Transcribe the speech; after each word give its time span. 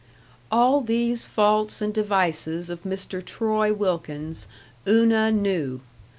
All 0.51 0.81
these 0.81 1.27
faults 1.27 1.79
and 1.79 1.93
devices 1.93 2.71
of 2.71 2.81
Mr. 2.81 3.23
Troy 3.23 3.71
Wilkins 3.71 4.47
Una 4.87 5.31
knew. 5.31 5.79